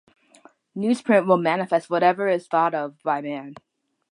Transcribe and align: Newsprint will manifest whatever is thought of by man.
Newsprint 0.75 1.27
will 1.27 1.37
manifest 1.37 1.87
whatever 1.87 2.27
is 2.27 2.47
thought 2.47 2.73
of 2.73 2.97
by 3.03 3.21
man. 3.21 3.53